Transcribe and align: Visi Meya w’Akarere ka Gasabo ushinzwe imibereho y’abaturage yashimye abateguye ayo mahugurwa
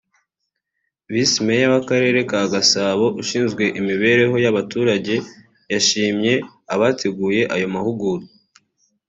Visi 1.13 1.39
Meya 1.45 1.67
w’Akarere 1.73 2.19
ka 2.29 2.41
Gasabo 2.53 3.05
ushinzwe 3.21 3.63
imibereho 3.79 4.35
y’abaturage 4.43 5.15
yashimye 5.73 6.33
abateguye 6.73 7.41
ayo 7.55 7.67
mahugurwa 7.75 8.31